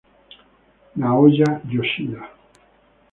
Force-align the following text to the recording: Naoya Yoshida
Naoya 0.99 1.49
Yoshida 1.71 2.21